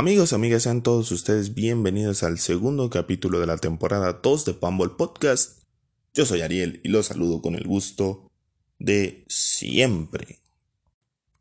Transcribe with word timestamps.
Amigos, 0.00 0.32
amigas, 0.32 0.62
sean 0.62 0.82
todos 0.82 1.12
ustedes 1.12 1.52
bienvenidos 1.52 2.22
al 2.22 2.38
segundo 2.38 2.88
capítulo 2.88 3.38
de 3.38 3.46
la 3.46 3.58
temporada 3.58 4.14
2 4.22 4.46
de 4.46 4.54
Pumble 4.54 4.92
Podcast. 4.96 5.64
Yo 6.14 6.24
soy 6.24 6.40
Ariel 6.40 6.80
y 6.82 6.88
los 6.88 7.04
saludo 7.04 7.42
con 7.42 7.54
el 7.54 7.64
gusto 7.64 8.30
de 8.78 9.26
siempre. 9.28 10.38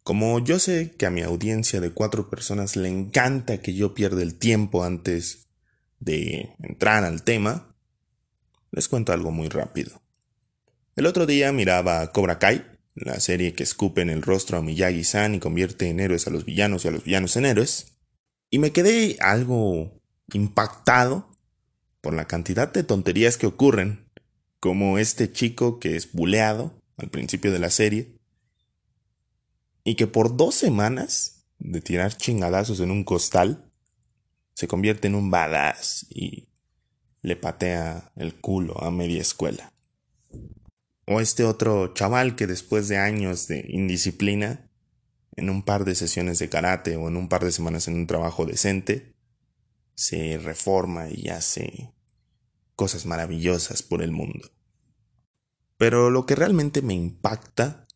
Como 0.04 0.44
yo 0.44 0.60
sé 0.60 0.92
que 0.98 1.06
a 1.06 1.10
mi 1.10 1.22
audiencia 1.22 1.80
de 1.80 1.92
cuatro 1.92 2.30
personas 2.30 2.76
le 2.76 2.90
encanta 2.90 3.62
que 3.62 3.76
yo 3.76 3.94
pierda 3.94 4.22
el 4.22 4.38
tiempo 4.38 4.84
antes 4.84 5.48
de 6.02 6.54
entrar 6.62 7.06
al 7.06 7.24
tema, 7.24 7.74
les 8.72 8.90
cuento 8.90 9.14
algo 9.14 9.32
muy 9.32 9.48
rápido. 9.48 10.02
El 10.98 11.06
otro 11.06 11.26
día 11.26 11.54
miraba 11.54 12.12
Cobra 12.12 12.40
Kai, 12.40 12.66
la 12.94 13.22
serie 13.22 13.54
que 13.54 13.64
escupe 13.64 14.02
en 14.02 14.10
el 14.10 14.22
rostro 14.22 14.58
a 14.58 14.62
Miyagi-san 14.62 15.36
y 15.36 15.40
convierte 15.40 15.88
en 15.88 16.02
héroes 16.02 16.28
a 16.28 16.30
los 16.30 16.44
villanos 16.44 16.84
y 16.84 16.90
a 16.90 16.92
los 16.92 17.06
villanos 17.06 17.38
en 17.38 17.46
héroes. 17.46 17.99
Y 18.50 18.60
me 18.60 18.72
quedé 18.72 19.18
algo 19.20 19.92
impactado 20.34 21.30
por 22.02 22.14
la 22.14 22.26
cantidad 22.26 22.72
de 22.72 22.84
tonterías 22.84 23.38
que 23.38 23.48
ocurren, 23.48 24.10
como 24.60 24.98
este 24.98 25.32
chico 25.32 25.80
que 25.80 25.96
es 25.96 26.12
buleado 26.12 26.74
al 26.98 27.10
principio 27.10 27.52
de 27.52 27.60
la 27.60 27.70
serie, 27.70 28.20
y 29.84 29.96
que 29.96 30.08
por 30.08 30.36
dos 30.36 30.56
semanas 30.56 31.46
de 31.60 31.82
tirar 31.82 32.16
chingadazos 32.16 32.80
en 32.80 32.92
un 32.92 33.04
costal, 33.04 33.72
se 34.54 34.68
convierte 34.68 35.08
en 35.08 35.16
un 35.16 35.32
badass 35.32 36.06
y 36.10 36.50
le 37.22 37.36
patea 37.36 38.12
el 38.16 38.36
culo 38.36 38.82
a 38.84 38.92
media 38.92 39.22
escuela. 39.22 39.74
O 41.06 41.20
este 41.20 41.44
otro 41.44 41.94
chaval 41.94 42.36
que 42.36 42.48
después 42.48 42.88
de 42.88 42.98
años 42.98 43.48
de 43.48 43.66
indisciplina 43.68 44.69
en 45.40 45.50
un 45.50 45.64
par 45.64 45.86
de 45.86 45.96
sesiones 45.96 46.40
de 46.40 46.50
karate 46.50 46.96
o 46.96 47.08
en 47.08 47.18
un 47.18 47.30
par 47.30 47.44
de 47.44 47.52
semanas 47.52 47.88
en 47.88 47.96
un 47.96 48.08
trabajo 48.08 48.46
decente, 48.46 49.16
se 49.96 50.38
reforma 50.38 51.10
y 51.10 51.30
hace 51.30 51.94
cosas 52.76 53.06
maravillosas 53.06 53.82
por 53.82 54.02
el 54.02 54.12
mundo. 54.12 54.52
Pero 55.78 56.10
lo 56.10 56.26
que 56.26 56.36
realmente 56.36 56.82
me 56.82 56.94
impacta 56.94 57.88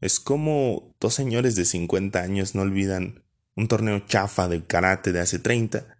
es 0.00 0.20
cómo 0.20 0.94
dos 1.00 1.14
señores 1.14 1.54
de 1.54 1.64
50 1.64 2.20
años 2.20 2.54
no 2.54 2.62
olvidan 2.62 3.24
un 3.54 3.68
torneo 3.68 4.00
chafa 4.00 4.48
de 4.48 4.64
karate 4.64 5.12
de 5.12 5.20
hace 5.20 5.38
30 5.38 5.98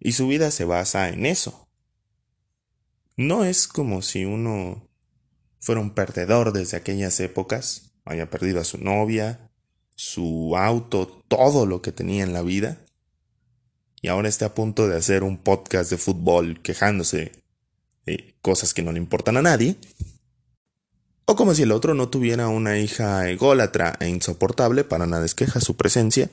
y 0.00 0.12
su 0.12 0.28
vida 0.28 0.50
se 0.50 0.64
basa 0.64 1.08
en 1.08 1.26
eso. 1.26 1.68
No 3.16 3.44
es 3.44 3.66
como 3.66 4.02
si 4.02 4.24
uno 4.24 4.88
fuera 5.60 5.80
un 5.80 5.94
perdedor 5.94 6.52
desde 6.52 6.76
aquellas 6.76 7.18
épocas, 7.20 7.92
haya 8.04 8.30
perdido 8.30 8.60
a 8.60 8.64
su 8.64 8.78
novia, 8.78 9.47
su 9.98 10.56
auto, 10.56 11.24
todo 11.26 11.66
lo 11.66 11.82
que 11.82 11.90
tenía 11.90 12.22
en 12.22 12.32
la 12.32 12.42
vida, 12.42 12.78
y 14.00 14.06
ahora 14.06 14.28
está 14.28 14.46
a 14.46 14.54
punto 14.54 14.86
de 14.86 14.96
hacer 14.96 15.24
un 15.24 15.38
podcast 15.38 15.90
de 15.90 15.98
fútbol 15.98 16.62
quejándose 16.62 17.32
de 18.06 18.36
cosas 18.40 18.74
que 18.74 18.82
no 18.82 18.92
le 18.92 18.98
importan 18.98 19.36
a 19.36 19.42
nadie, 19.42 19.74
o 21.24 21.34
como 21.34 21.52
si 21.52 21.62
el 21.62 21.72
otro 21.72 21.94
no 21.94 22.10
tuviera 22.10 22.46
una 22.46 22.78
hija 22.78 23.28
ególatra 23.28 23.96
e 23.98 24.08
insoportable, 24.08 24.84
para 24.84 25.08
nada 25.08 25.26
esqueja 25.26 25.60
su 25.60 25.76
presencia, 25.76 26.30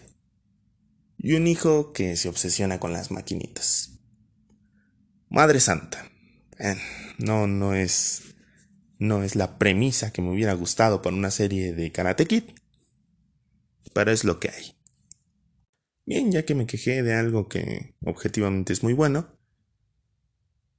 y 1.17 1.33
un 1.33 1.47
hijo 1.47 1.91
que 1.91 2.17
se 2.17 2.29
obsesiona 2.29 2.79
con 2.79 2.93
las 2.93 3.09
maquinitas. 3.09 3.97
Madre 5.27 5.59
Santa. 5.59 6.07
Eh, 6.59 6.77
no, 7.17 7.47
no 7.47 7.73
es. 7.73 8.21
No 8.99 9.23
es 9.23 9.35
la 9.35 9.57
premisa 9.57 10.13
que 10.13 10.21
me 10.21 10.29
hubiera 10.29 10.53
gustado 10.53 11.01
para 11.01 11.15
una 11.15 11.31
serie 11.31 11.73
de 11.73 11.91
Karate 11.91 12.27
Kid 12.27 12.43
pero 13.95 14.11
es 14.11 14.25
lo 14.25 14.41
que 14.41 14.49
hay. 14.49 14.75
Bien, 16.05 16.29
ya 16.29 16.43
que 16.43 16.53
me 16.53 16.67
quejé 16.67 17.01
de 17.01 17.13
algo 17.13 17.47
que 17.47 17.95
objetivamente 18.03 18.73
es 18.73 18.83
muy 18.83 18.91
bueno, 18.91 19.29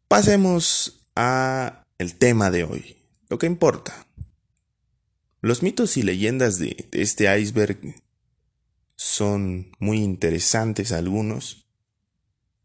pasemos 0.06 1.08
a 1.16 1.86
el 1.96 2.16
tema 2.16 2.50
de 2.50 2.64
hoy, 2.64 2.98
lo 3.30 3.38
que 3.38 3.46
importa. 3.46 4.06
Los 5.40 5.62
mitos 5.62 5.96
y 5.96 6.02
leyendas 6.02 6.58
de 6.58 6.88
este 6.92 7.34
iceberg 7.40 7.78
son 8.96 9.72
muy 9.78 10.02
interesantes 10.02 10.92
algunos, 10.92 11.70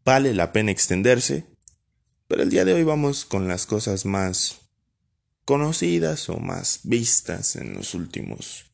vale 0.04 0.34
la 0.34 0.52
pena 0.52 0.70
extenderse, 0.70 1.46
pero 2.28 2.42
el 2.42 2.50
día 2.50 2.66
de 2.66 2.74
hoy 2.74 2.84
vamos 2.84 3.24
con 3.24 3.48
las 3.48 3.64
cosas 3.64 4.04
más 4.04 4.60
conocidas 5.46 6.28
o 6.28 6.36
más 6.36 6.80
vistas 6.84 7.56
en 7.56 7.72
los 7.72 7.94
últimos 7.94 8.71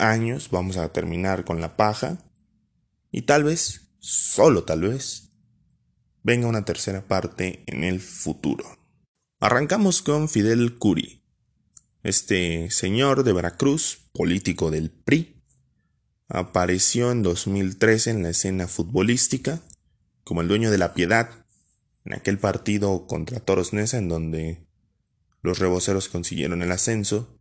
años 0.00 0.50
vamos 0.50 0.76
a 0.76 0.92
terminar 0.92 1.44
con 1.44 1.60
la 1.60 1.76
paja 1.76 2.18
y 3.12 3.22
tal 3.22 3.44
vez, 3.44 3.92
solo 3.98 4.64
tal 4.64 4.82
vez, 4.82 5.30
venga 6.22 6.48
una 6.48 6.64
tercera 6.64 7.06
parte 7.06 7.62
en 7.66 7.84
el 7.84 8.00
futuro. 8.00 8.64
Arrancamos 9.40 10.02
con 10.02 10.28
Fidel 10.28 10.78
Curi, 10.78 11.22
este 12.02 12.70
señor 12.70 13.24
de 13.24 13.32
Veracruz, 13.32 14.08
político 14.12 14.70
del 14.70 14.90
PRI, 14.90 15.42
apareció 16.28 17.10
en 17.10 17.22
2013 17.22 18.10
en 18.10 18.22
la 18.22 18.30
escena 18.30 18.68
futbolística 18.68 19.60
como 20.24 20.40
el 20.40 20.48
dueño 20.48 20.70
de 20.70 20.78
la 20.78 20.94
piedad 20.94 21.28
en 22.04 22.14
aquel 22.14 22.38
partido 22.38 23.06
contra 23.06 23.40
Toros 23.40 23.72
Nesa 23.72 23.98
en 23.98 24.08
donde 24.08 24.66
los 25.42 25.58
reboceros 25.58 26.08
consiguieron 26.08 26.62
el 26.62 26.72
ascenso. 26.72 27.36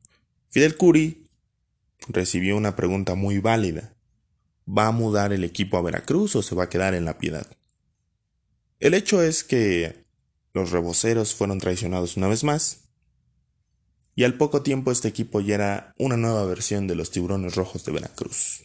Fidel 0.49 0.75
Curi 0.75 1.28
recibió 2.07 2.57
una 2.57 2.75
pregunta 2.75 3.15
muy 3.15 3.39
válida. 3.39 3.95
¿Va 4.67 4.87
a 4.87 4.91
mudar 4.91 5.33
el 5.33 5.43
equipo 5.43 5.77
a 5.77 5.81
Veracruz 5.81 6.35
o 6.35 6.41
se 6.41 6.55
va 6.55 6.65
a 6.65 6.69
quedar 6.69 6.93
en 6.93 7.05
la 7.05 7.17
piedad? 7.17 7.47
El 8.79 8.93
hecho 8.93 9.21
es 9.21 9.43
que 9.43 10.05
los 10.53 10.71
reboceros 10.71 11.33
fueron 11.33 11.59
traicionados 11.59 12.17
una 12.17 12.27
vez 12.27 12.43
más, 12.43 12.89
y 14.15 14.23
al 14.23 14.35
poco 14.35 14.63
tiempo 14.63 14.91
este 14.91 15.07
equipo 15.07 15.39
ya 15.39 15.55
era 15.55 15.93
una 15.97 16.17
nueva 16.17 16.45
versión 16.45 16.87
de 16.87 16.95
los 16.95 17.11
tiburones 17.11 17.55
rojos 17.55 17.85
de 17.85 17.93
Veracruz. 17.93 18.63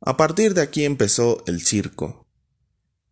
A 0.00 0.16
partir 0.16 0.54
de 0.54 0.62
aquí 0.62 0.84
empezó 0.84 1.44
el 1.46 1.62
circo. 1.62 2.26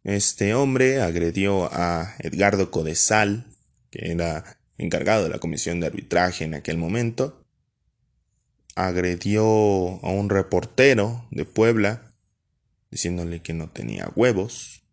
Este 0.02 0.54
hombre 0.54 1.00
agredió 1.00 1.72
a 1.72 2.16
Edgardo 2.18 2.70
Codesal, 2.70 3.46
que 3.90 4.10
era 4.10 4.58
encargado 4.76 5.24
de 5.24 5.30
la 5.30 5.38
comisión 5.38 5.80
de 5.80 5.86
arbitraje 5.86 6.44
en 6.44 6.54
aquel 6.54 6.78
momento, 6.78 7.43
agredió 8.74 9.46
a 10.04 10.10
un 10.10 10.28
reportero 10.30 11.26
de 11.30 11.44
Puebla 11.44 12.12
diciéndole 12.90 13.42
que 13.42 13.54
no 13.54 13.68
tenía 13.70 14.10
huevos. 14.14 14.84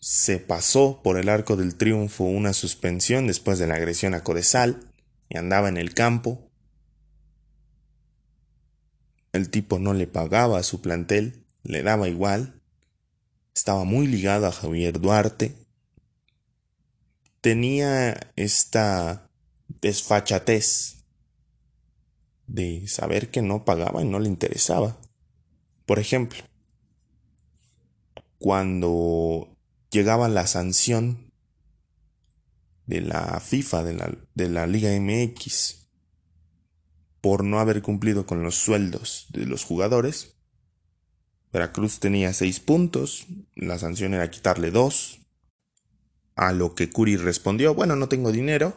Se 0.00 0.38
pasó 0.38 1.00
por 1.02 1.18
el 1.18 1.28
arco 1.28 1.56
del 1.56 1.76
triunfo 1.76 2.24
una 2.24 2.52
suspensión 2.52 3.26
después 3.26 3.58
de 3.58 3.66
la 3.66 3.76
agresión 3.76 4.14
a 4.14 4.22
Codesal 4.22 4.90
y 5.28 5.38
andaba 5.38 5.68
en 5.68 5.76
el 5.76 5.94
campo. 5.94 6.50
El 9.32 9.50
tipo 9.50 9.78
no 9.78 9.94
le 9.94 10.06
pagaba 10.06 10.58
a 10.58 10.62
su 10.62 10.80
plantel, 10.80 11.44
le 11.62 11.82
daba 11.82 12.08
igual. 12.08 12.60
Estaba 13.54 13.84
muy 13.84 14.06
ligado 14.06 14.46
a 14.46 14.52
Javier 14.52 15.00
Duarte. 15.00 15.54
Tenía 17.40 18.32
esta 18.36 19.30
desfachatez 19.80 21.03
de 22.46 22.86
saber 22.88 23.30
que 23.30 23.42
no 23.42 23.64
pagaba 23.64 24.02
y 24.02 24.06
no 24.06 24.18
le 24.18 24.28
interesaba. 24.28 24.98
Por 25.86 25.98
ejemplo, 25.98 26.42
cuando 28.38 29.56
llegaba 29.90 30.28
la 30.28 30.46
sanción 30.46 31.32
de 32.86 33.00
la 33.00 33.40
FIFA, 33.40 33.84
de 33.84 33.94
la, 33.94 34.18
de 34.34 34.48
la 34.48 34.66
Liga 34.66 34.90
MX, 34.98 35.88
por 37.20 37.44
no 37.44 37.58
haber 37.58 37.80
cumplido 37.80 38.26
con 38.26 38.42
los 38.42 38.54
sueldos 38.56 39.26
de 39.30 39.46
los 39.46 39.64
jugadores, 39.64 40.36
Veracruz 41.52 42.00
tenía 42.00 42.32
seis 42.32 42.60
puntos, 42.60 43.26
la 43.54 43.78
sanción 43.78 44.12
era 44.12 44.30
quitarle 44.30 44.70
dos, 44.70 45.20
a 46.34 46.52
lo 46.52 46.74
que 46.74 46.90
Curi 46.90 47.16
respondió, 47.16 47.74
bueno, 47.74 47.94
no 47.94 48.08
tengo 48.08 48.32
dinero, 48.32 48.76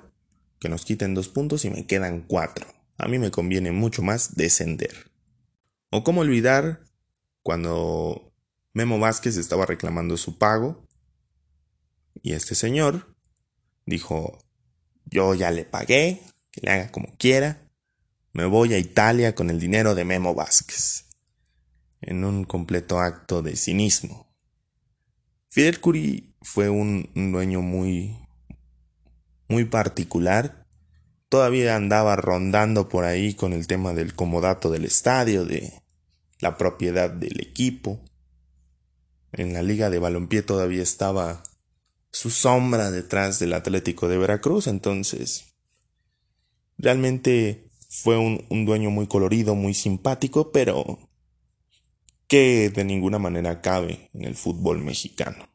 que 0.60 0.69
nos 0.69 0.86
quiten 0.86 1.16
dos 1.16 1.28
puntos 1.28 1.66
y 1.66 1.69
me 1.69 1.88
quedan 1.88 2.22
cuatro 2.22 2.77
a 2.98 3.08
mí 3.08 3.20
me 3.20 3.32
conviene 3.32 3.72
mucho 3.72 4.02
más 4.02 4.36
descender. 4.36 5.12
O 5.90 6.04
cómo 6.04 6.22
olvidar 6.22 6.84
cuando 7.44 8.34
Memo 8.74 9.00
Vázquez 9.00 9.38
estaba 9.38 9.66
reclamando 9.66 10.18
su 10.18 10.38
pago 10.38 10.86
y 12.22 12.34
este 12.34 12.56
señor 12.56 13.16
dijo, 13.86 14.40
yo 15.06 15.34
ya 15.34 15.52
le 15.52 15.64
pagué, 15.64 16.22
que 16.52 16.62
le 16.62 16.72
haga 16.72 16.92
como 16.92 17.16
quiera, 17.18 17.70
me 18.34 18.46
voy 18.46 18.74
a 18.74 18.80
Italia 18.80 19.34
con 19.34 19.50
el 19.50 19.60
dinero 19.60 19.96
de 19.96 20.04
Memo 20.04 20.36
Vázquez, 20.36 21.06
en 22.02 22.26
un 22.26 22.44
completo 22.44 23.00
acto 23.00 23.42
de 23.42 23.56
cinismo. 23.56 24.28
Fidel 25.50 25.80
Curi 25.80 26.36
fue 26.42 26.70
un, 26.70 27.10
un 27.16 27.32
dueño 27.32 27.62
muy, 27.62 28.18
muy 29.48 29.66
particular 29.66 30.67
todavía 31.30 31.76
andaba 31.76 32.16
rondando 32.16 32.90
por 32.90 33.04
ahí 33.04 33.34
con 33.34 33.54
el 33.54 33.68
tema 33.68 33.94
del 33.94 34.14
comodato 34.14 34.70
del 34.70 34.86
estadio, 34.86 35.46
de 35.46 35.82
la 36.40 36.58
propiedad 36.58 37.10
del 37.10 37.40
equipo. 37.42 38.00
en 39.34 39.54
la 39.54 39.62
liga 39.62 39.90
de 39.90 40.00
balompié 40.00 40.42
todavía 40.42 40.82
estaba 40.82 41.44
su 42.12 42.30
sombra 42.30 42.90
detrás 42.92 43.40
del 43.40 43.54
Atlético 43.54 44.08
de 44.08 44.18
Veracruz, 44.18 44.68
entonces 44.68 45.54
realmente 46.78 47.70
fue 47.90 48.18
un, 48.18 48.46
un 48.50 48.66
dueño 48.66 48.90
muy 48.90 49.06
colorido, 49.08 49.54
muy 49.54 49.74
simpático, 49.74 50.52
pero 50.52 50.98
que 52.28 52.70
de 52.70 52.84
ninguna 52.84 53.20
manera 53.20 53.62
cabe 53.62 54.10
en 54.14 54.26
el 54.26 54.36
fútbol 54.36 54.82
mexicano. 54.82 55.50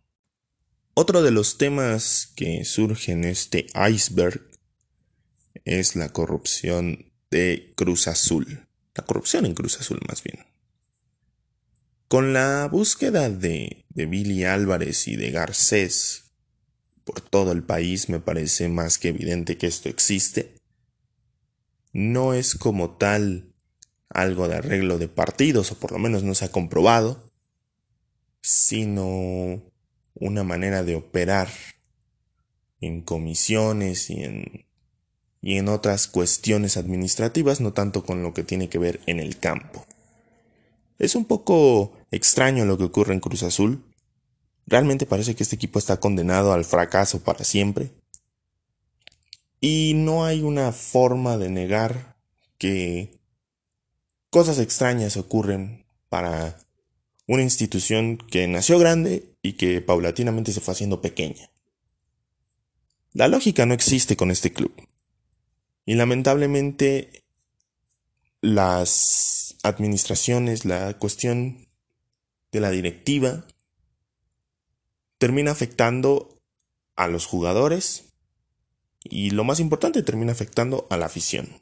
Otro 0.95 1.23
de 1.23 1.31
los 1.31 1.59
temas 1.59 2.33
que 2.37 2.65
surge 2.65 3.13
en 3.13 3.25
este 3.25 3.67
iceberg 3.91 4.52
es 5.65 5.97
la 5.97 6.11
corrupción 6.11 7.13
de 7.31 7.73
Cruz 7.77 8.09
Azul. 8.09 8.67
La 8.95 9.05
corrupción 9.05 9.47
en 9.47 9.55
Cruz 9.55 9.81
Azul 9.81 10.01
más 10.09 10.23
bien. 10.23 10.47
Con 12.09 12.33
la 12.33 12.69
búsqueda 12.71 13.31
de, 13.31 13.87
de 13.89 14.07
Billy 14.07 14.45
Álvarez 14.45 15.09
y 15.09 15.17
de 15.17 15.31
Garcés 15.31 16.23
por 17.05 17.21
todo 17.21 17.53
el 17.53 17.63
país 17.63 18.09
me 18.09 18.21
parece 18.21 18.69
más 18.69 18.99
que 18.99 19.09
evidente 19.09 19.57
que 19.57 19.67
esto 19.67 19.89
existe. 19.89 20.55
No 21.93 22.35
es 22.35 22.55
como 22.55 22.97
tal 22.97 23.53
algo 24.09 24.49
de 24.49 24.57
arreglo 24.57 24.99
de 24.99 25.09
partidos, 25.09 25.73
o 25.73 25.79
por 25.79 25.93
lo 25.93 25.99
menos 25.99 26.23
no 26.23 26.35
se 26.35 26.45
ha 26.45 26.53
comprobado, 26.53 27.31
sino 28.43 29.63
una 30.15 30.45
manera 30.45 30.83
de 30.83 30.95
operar 30.97 31.49
en 32.81 33.03
comisiones 33.03 34.11
y 34.11 34.23
en, 34.23 34.67
y 35.43 35.59
en 35.59 35.69
otras 35.69 36.07
cuestiones 36.07 36.77
administrativas, 36.77 37.61
no 37.61 37.73
tanto 37.73 38.05
con 38.05 38.23
lo 38.23 38.33
que 38.33 38.45
tiene 38.45 38.69
que 38.69 38.79
ver 38.79 39.01
en 39.07 39.19
el 39.19 39.39
campo. 39.39 39.85
Es 40.99 41.17
un 41.17 41.25
poco 41.25 41.93
extraño 42.13 42.65
lo 42.65 42.79
que 42.79 42.85
ocurre 42.85 43.13
en 43.13 43.19
Cruz 43.21 43.43
Azul. 43.43 43.85
Realmente 44.67 45.05
parece 45.05 45.35
que 45.35 45.43
este 45.43 45.57
equipo 45.57 45.81
está 45.81 45.99
condenado 45.99 46.53
al 46.53 46.65
fracaso 46.65 47.25
para 47.25 47.43
siempre. 47.43 47.91
Y 49.61 49.95
no 49.97 50.25
hay 50.25 50.43
una 50.43 50.71
forma 50.71 51.37
de 51.37 51.51
negar 51.51 52.17
que 52.57 53.19
cosas 54.31 54.61
extrañas 54.61 55.17
ocurren 55.17 55.85
para 56.09 56.57
una 57.27 57.43
institución 57.43 58.17
que 58.17 58.47
nació 58.47 58.79
grande 58.79 59.35
y 59.43 59.55
que 59.55 59.81
paulatinamente 59.81 60.53
se 60.53 60.61
fue 60.61 60.73
haciendo 60.73 61.01
pequeña. 61.01 61.51
La 63.13 63.27
lógica 63.27 63.67
no 63.67 63.75
existe 63.75 64.17
con 64.17 64.31
este 64.31 64.53
club. 64.53 64.73
Y 65.85 65.95
lamentablemente 65.95 67.25
las 68.41 69.57
administraciones, 69.63 70.65
la 70.65 70.99
cuestión 70.99 71.69
de 72.51 72.61
la 72.61 72.71
directiva, 72.71 73.47
termina 75.19 75.53
afectando 75.53 76.37
a 76.97 77.09
los 77.09 77.27
jugadores 77.27 78.13
y 79.05 79.31
lo 79.31 79.45
más 79.45 79.61
importante 79.61 80.03
termina 80.03 80.33
afectando 80.33 80.87
a 80.91 80.97
la 80.97 81.07
afición. 81.07 81.61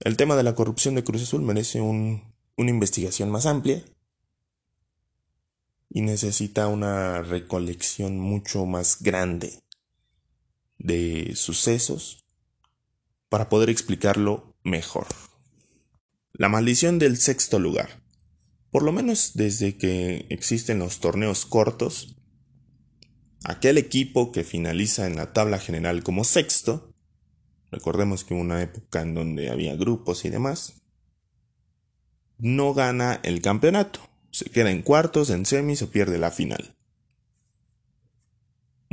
El 0.00 0.16
tema 0.16 0.36
de 0.36 0.42
la 0.42 0.54
corrupción 0.54 0.94
de 0.94 1.04
Cruz 1.04 1.22
Azul 1.22 1.42
merece 1.42 1.80
una 1.80 2.22
investigación 2.56 3.30
más 3.30 3.46
amplia 3.46 3.82
y 5.88 6.00
necesita 6.00 6.68
una 6.68 7.22
recolección 7.22 8.18
mucho 8.18 8.66
más 8.66 9.02
grande 9.02 9.62
de 10.78 11.34
sucesos 11.36 12.21
para 13.32 13.48
poder 13.48 13.70
explicarlo 13.70 14.54
mejor. 14.62 15.06
La 16.34 16.50
maldición 16.50 16.98
del 16.98 17.16
sexto 17.16 17.58
lugar. 17.58 18.02
Por 18.70 18.82
lo 18.82 18.92
menos 18.92 19.30
desde 19.32 19.78
que 19.78 20.26
existen 20.28 20.80
los 20.80 21.00
torneos 21.00 21.46
cortos, 21.46 22.14
aquel 23.42 23.78
equipo 23.78 24.32
que 24.32 24.44
finaliza 24.44 25.06
en 25.06 25.16
la 25.16 25.32
tabla 25.32 25.58
general 25.58 26.02
como 26.02 26.24
sexto 26.24 26.92
recordemos 27.70 28.22
que 28.22 28.34
hubo 28.34 28.42
una 28.42 28.60
época 28.60 29.00
en 29.00 29.14
donde 29.14 29.48
había 29.48 29.76
grupos 29.76 30.26
y 30.26 30.28
demás, 30.28 30.82
no 32.36 32.74
gana 32.74 33.18
el 33.22 33.40
campeonato, 33.40 34.00
se 34.30 34.44
queda 34.50 34.70
en 34.70 34.82
cuartos, 34.82 35.30
en 35.30 35.46
semis 35.46 35.80
o 35.80 35.90
pierde 35.90 36.18
la 36.18 36.30
final. 36.30 36.76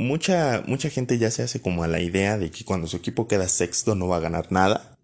Mucha, 0.00 0.64
mucha 0.66 0.88
gente 0.88 1.18
ya 1.18 1.30
se 1.30 1.42
hace 1.42 1.60
como 1.60 1.84
a 1.84 1.86
la 1.86 2.00
idea 2.00 2.38
de 2.38 2.50
que 2.50 2.64
cuando 2.64 2.86
su 2.86 2.96
equipo 2.96 3.28
queda 3.28 3.46
sexto 3.48 3.94
no 3.94 4.08
va 4.08 4.16
a 4.16 4.20
ganar 4.20 4.50
nada, 4.50 4.98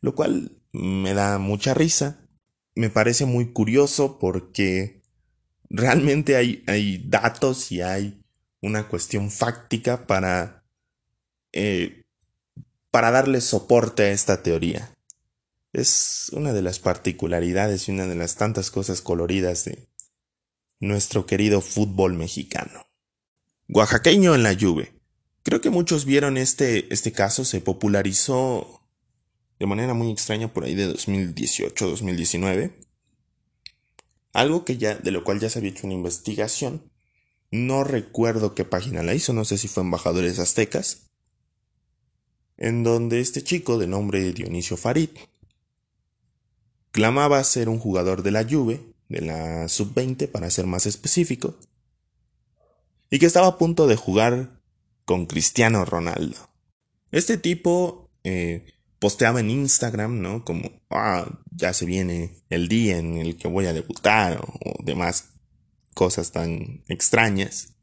lo 0.00 0.16
cual 0.16 0.60
me 0.72 1.14
da 1.14 1.38
mucha 1.38 1.72
risa, 1.72 2.26
me 2.74 2.90
parece 2.90 3.24
muy 3.24 3.52
curioso 3.52 4.18
porque 4.18 5.04
realmente 5.70 6.34
hay, 6.34 6.64
hay 6.66 6.98
datos 7.06 7.70
y 7.70 7.80
hay 7.80 8.24
una 8.60 8.88
cuestión 8.88 9.30
fáctica 9.30 10.08
para 10.08 10.64
eh, 11.52 12.02
para 12.90 13.12
darle 13.12 13.40
soporte 13.40 14.02
a 14.02 14.10
esta 14.10 14.42
teoría. 14.42 14.96
Es 15.72 16.28
una 16.32 16.52
de 16.52 16.62
las 16.62 16.80
particularidades 16.80 17.86
y 17.86 17.92
una 17.92 18.08
de 18.08 18.16
las 18.16 18.34
tantas 18.34 18.72
cosas 18.72 19.00
coloridas 19.00 19.64
de 19.66 19.86
nuestro 20.80 21.24
querido 21.24 21.60
fútbol 21.60 22.14
mexicano. 22.14 22.91
Oaxaqueño 23.68 24.34
en 24.34 24.42
la 24.42 24.52
lluvia. 24.52 24.92
Creo 25.42 25.60
que 25.60 25.70
muchos 25.70 26.04
vieron 26.04 26.36
este, 26.36 26.92
este 26.92 27.12
caso, 27.12 27.44
se 27.44 27.60
popularizó 27.60 28.82
de 29.58 29.66
manera 29.66 29.94
muy 29.94 30.10
extraña 30.10 30.52
por 30.52 30.64
ahí 30.64 30.74
de 30.74 30.92
2018-2019. 30.94 32.72
Algo 34.32 34.64
que 34.64 34.76
ya, 34.76 34.94
de 34.94 35.10
lo 35.10 35.24
cual 35.24 35.40
ya 35.40 35.50
se 35.50 35.58
había 35.58 35.70
hecho 35.70 35.86
una 35.86 35.94
investigación. 35.94 36.90
No 37.50 37.84
recuerdo 37.84 38.54
qué 38.54 38.64
página 38.64 39.02
la 39.02 39.14
hizo, 39.14 39.32
no 39.32 39.44
sé 39.44 39.58
si 39.58 39.68
fue 39.68 39.82
Embajadores 39.82 40.38
Aztecas 40.38 41.12
en 42.62 42.84
donde 42.84 43.18
este 43.18 43.42
chico 43.42 43.76
de 43.76 43.88
nombre 43.88 44.32
Dionisio 44.32 44.76
Farid 44.76 45.08
clamaba 46.92 47.42
ser 47.42 47.68
un 47.68 47.80
jugador 47.80 48.22
de 48.22 48.30
la 48.30 48.46
Juve, 48.48 48.80
de 49.08 49.20
la 49.20 49.68
sub-20 49.68 50.28
para 50.28 50.48
ser 50.48 50.66
más 50.66 50.86
específico, 50.86 51.56
y 53.12 53.18
que 53.18 53.26
estaba 53.26 53.46
a 53.46 53.58
punto 53.58 53.86
de 53.86 53.94
jugar 53.94 54.62
con 55.04 55.26
Cristiano 55.26 55.84
Ronaldo. 55.84 56.38
Este 57.10 57.36
tipo 57.36 58.10
eh, 58.24 58.64
posteaba 58.98 59.40
en 59.40 59.50
Instagram, 59.50 60.22
¿no? 60.22 60.46
Como, 60.46 60.70
ah, 60.88 61.26
ya 61.50 61.74
se 61.74 61.84
viene 61.84 62.42
el 62.48 62.68
día 62.68 62.96
en 62.96 63.18
el 63.18 63.36
que 63.36 63.48
voy 63.48 63.66
a 63.66 63.74
debutar 63.74 64.40
o 64.42 64.82
demás 64.82 65.34
cosas 65.92 66.32
tan 66.32 66.84
extrañas. 66.88 67.74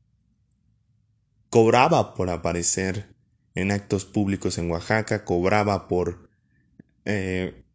Cobraba 1.52 2.16
por 2.16 2.32
aparecer 2.32 3.16
en 3.54 3.70
actos 3.70 4.06
públicos 4.06 4.58
en 4.58 4.72
Oaxaca, 4.72 5.26
cobraba 5.26 5.88
por, 5.88 6.28
eh, 7.06 7.66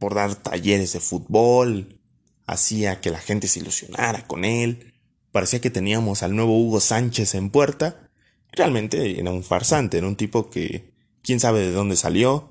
por 0.00 0.16
dar 0.16 0.34
talleres 0.34 0.92
de 0.92 0.98
fútbol, 0.98 2.00
hacía 2.48 3.00
que 3.00 3.10
la 3.10 3.20
gente 3.20 3.46
se 3.46 3.60
ilusionara 3.60 4.26
con 4.26 4.44
él, 4.44 4.95
parecía 5.36 5.60
que 5.60 5.68
teníamos 5.68 6.22
al 6.22 6.34
nuevo 6.34 6.58
Hugo 6.58 6.80
Sánchez 6.80 7.34
en 7.34 7.50
puerta, 7.50 8.08
realmente 8.52 9.20
era 9.20 9.30
un 9.30 9.44
farsante, 9.44 9.98
era 9.98 10.06
un 10.06 10.16
tipo 10.16 10.48
que 10.48 10.94
quién 11.20 11.40
sabe 11.40 11.60
de 11.60 11.72
dónde 11.72 11.96
salió, 11.96 12.48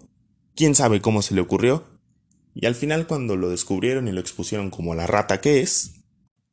quién 0.55 0.75
sabe 0.75 1.01
cómo 1.01 1.23
se 1.23 1.33
le 1.33 1.41
ocurrió, 1.41 1.83
y 2.53 2.67
al 2.67 2.75
final 2.75 3.07
cuando 3.07 3.37
lo 3.37 3.49
descubrieron 3.49 4.07
y 4.07 4.11
lo 4.11 4.19
expusieron 4.21 4.69
como 4.69 4.93
la 4.93 5.07
rata 5.07 5.41
que 5.41 5.61
es, 5.61 5.93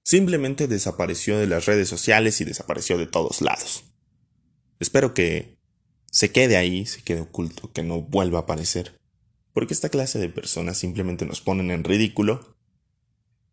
simplemente 0.04 0.68
desapareció 0.68 1.38
de 1.38 1.48
las 1.48 1.66
redes 1.66 1.90
sociales 1.90 2.40
y 2.40 2.46
desapareció 2.46 2.96
de 2.96 3.06
todos 3.06 3.42
lados. 3.42 3.84
Espero 4.80 5.12
que 5.12 5.58
se 6.10 6.32
quede 6.32 6.56
ahí, 6.56 6.86
se 6.86 7.02
quede 7.02 7.20
oculto, 7.20 7.70
que 7.74 7.82
no 7.82 8.00
vuelva 8.00 8.38
a 8.38 8.42
aparecer. 8.44 8.94
Porque 9.52 9.74
esta 9.74 9.90
clase 9.90 10.18
de 10.18 10.30
personas 10.30 10.78
simplemente 10.78 11.26
nos 11.26 11.42
ponen 11.42 11.70
en 11.70 11.84
ridículo 11.84 12.51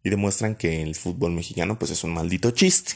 y 0.04 0.10
demuestran 0.10 0.56
que 0.56 0.82
el 0.82 0.96
fútbol 0.96 1.32
mexicano 1.32 1.78
pues 1.78 1.92
es 1.92 2.04
un 2.04 2.14
maldito 2.14 2.52
chiste. 2.52 2.94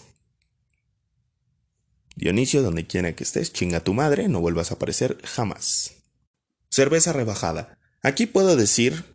Dionisio, 2.15 2.61
donde 2.61 2.85
quiera 2.85 3.15
que 3.15 3.23
estés, 3.23 3.51
chinga 3.51 3.83
tu 3.83 3.93
madre, 3.93 4.27
no 4.27 4.39
vuelvas 4.39 4.71
a 4.71 4.75
aparecer 4.75 5.17
jamás. 5.23 5.95
Cerveza 6.69 7.11
rebajada. 7.11 7.77
Aquí 8.01 8.25
puedo 8.25 8.55
decir, 8.55 9.05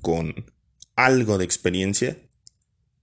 con 0.00 0.46
algo 0.96 1.38
de 1.38 1.44
experiencia, 1.44 2.16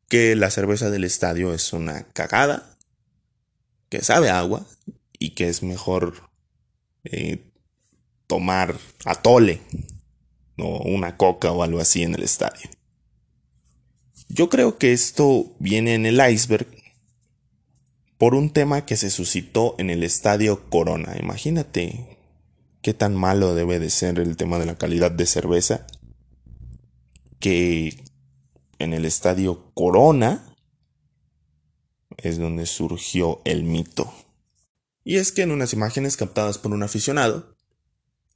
que 0.08 0.36
la 0.36 0.50
cerveza 0.50 0.90
del 0.90 1.04
estadio 1.04 1.54
es 1.54 1.74
una 1.74 2.04
cagada, 2.12 2.78
que 3.90 4.02
sabe 4.02 4.30
agua 4.30 4.66
y 5.18 5.32
que 5.32 5.50
es 5.50 5.62
mejor 5.64 6.30
eh, 7.04 7.52
tomar 8.28 8.78
atole 9.06 9.62
o 10.58 10.84
una 10.90 11.18
coca 11.18 11.52
o 11.52 11.64
algo 11.64 11.80
así 11.80 12.04
en 12.04 12.16
el 12.16 12.24
estadio. 12.24 12.70
Yo 14.30 14.48
creo 14.48 14.78
que 14.78 14.94
esto 14.94 15.56
viene 15.60 15.96
en 15.96 16.06
el 16.06 16.22
iceberg 16.32 16.68
por 18.20 18.36
un 18.36 18.52
tema 18.52 18.86
que 18.86 18.96
se 18.96 19.10
suscitó 19.10 19.76
en 19.80 19.90
el 19.90 20.04
estadio 20.04 20.70
Corona. 20.70 21.18
Imagínate 21.20 22.20
qué 22.84 22.94
tan 22.94 23.16
malo 23.16 23.56
debe 23.56 23.80
de 23.80 23.90
ser 23.90 24.20
el 24.20 24.38
tema 24.38 24.60
de 24.60 24.68
la 24.68 24.78
calidad 24.78 25.10
de 25.10 25.26
cerveza 25.26 25.88
que 27.40 28.04
en 28.78 28.94
el 28.94 29.06
estadio 29.06 29.72
Corona 29.74 30.56
es 32.18 32.38
donde 32.38 32.68
surgió 32.68 33.42
el 33.46 33.64
mito. 33.64 34.14
Y 35.04 35.16
es 35.16 35.32
que 35.32 35.42
en 35.42 35.52
unas 35.52 35.74
imágenes 35.74 36.18
captadas 36.18 36.60
por 36.60 36.72
un 36.72 36.84
aficionado, 36.84 37.56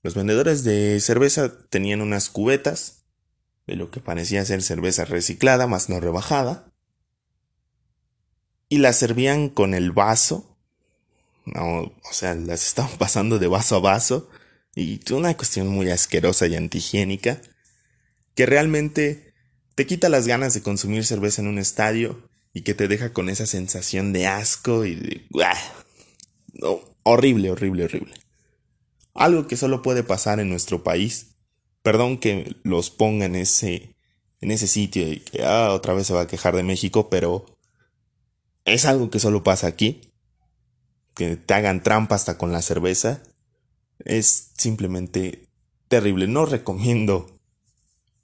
los 0.01 0.15
vendedores 0.15 0.63
de 0.63 0.99
cerveza 1.01 1.67
tenían 1.69 2.01
unas 2.01 2.29
cubetas 2.29 3.02
de 3.67 3.75
lo 3.75 3.91
que 3.91 3.99
parecía 3.99 4.45
ser 4.45 4.61
cerveza 4.61 5.05
reciclada, 5.05 5.67
más 5.67 5.89
no 5.89 5.99
rebajada, 5.99 6.71
y 8.69 8.79
las 8.79 8.97
servían 8.97 9.49
con 9.49 9.73
el 9.73 9.91
vaso, 9.91 10.57
o 11.45 11.91
sea, 12.11 12.35
las 12.35 12.65
estaban 12.65 12.91
pasando 12.97 13.39
de 13.39 13.47
vaso 13.47 13.75
a 13.75 13.79
vaso, 13.79 14.29
y 14.75 14.99
una 15.13 15.35
cuestión 15.37 15.67
muy 15.67 15.89
asquerosa 15.91 16.47
y 16.47 16.55
antihigiénica, 16.55 17.41
que 18.35 18.45
realmente 18.45 19.33
te 19.75 19.85
quita 19.85 20.09
las 20.09 20.27
ganas 20.27 20.53
de 20.53 20.61
consumir 20.61 21.05
cerveza 21.05 21.41
en 21.41 21.47
un 21.47 21.59
estadio 21.59 22.29
y 22.53 22.61
que 22.61 22.73
te 22.73 22.87
deja 22.87 23.13
con 23.13 23.29
esa 23.29 23.45
sensación 23.45 24.13
de 24.13 24.27
asco 24.27 24.85
y 24.85 24.95
de... 24.95 25.27
horrible, 27.03 27.51
horrible, 27.51 27.85
horrible. 27.85 28.13
Algo 29.13 29.47
que 29.47 29.57
solo 29.57 29.81
puede 29.81 30.03
pasar 30.03 30.39
en 30.39 30.49
nuestro 30.49 30.83
país. 30.83 31.32
Perdón 31.83 32.17
que 32.17 32.55
los 32.63 32.89
ponga 32.89 33.25
en 33.25 33.35
ese, 33.35 33.95
en 34.41 34.51
ese 34.51 34.67
sitio 34.67 35.11
y 35.11 35.19
que 35.19 35.43
ah, 35.43 35.71
otra 35.73 35.93
vez 35.93 36.07
se 36.07 36.13
va 36.13 36.21
a 36.21 36.27
quejar 36.27 36.55
de 36.55 36.63
México, 36.63 37.09
pero 37.09 37.45
es 38.65 38.85
algo 38.85 39.09
que 39.09 39.19
solo 39.19 39.43
pasa 39.43 39.67
aquí. 39.67 40.01
Que 41.13 41.35
te 41.35 41.53
hagan 41.53 41.83
trampa 41.83 42.15
hasta 42.15 42.37
con 42.37 42.51
la 42.51 42.61
cerveza. 42.61 43.21
Es 43.99 44.51
simplemente 44.57 45.49
terrible. 45.89 46.27
No 46.27 46.45
recomiendo 46.45 47.27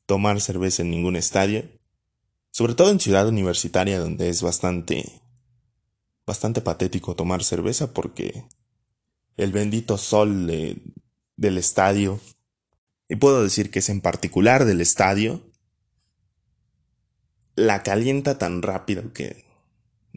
tomar 0.05 0.41
cerveza 0.41 0.81
en 0.81 0.89
ningún 0.89 1.15
estadio. 1.15 1.65
Sobre 2.51 2.73
todo 2.73 2.89
en 2.89 2.99
ciudad 2.99 3.27
universitaria 3.27 3.99
donde 3.99 4.29
es 4.29 4.41
bastante 4.41 5.21
bastante 6.25 6.61
patético 6.61 7.15
tomar 7.15 7.43
cerveza 7.43 7.91
porque 7.91 8.45
el 9.35 9.51
bendito 9.51 9.97
sol 9.97 10.45
del 11.35 11.57
estadio 11.57 12.19
y 13.09 13.15
puedo 13.15 13.43
decir 13.43 13.71
que 13.71 13.79
es 13.79 13.89
en 13.89 14.01
particular 14.01 14.65
del 14.65 14.81
estadio 14.81 15.41
la 17.55 17.83
calienta 17.83 18.37
tan 18.37 18.61
rápido 18.61 19.11
que 19.11 19.43